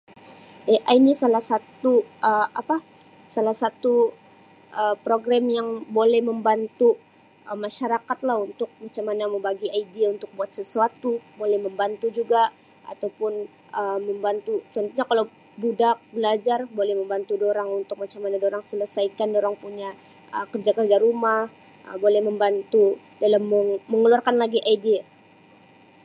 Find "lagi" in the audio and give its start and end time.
24.43-24.59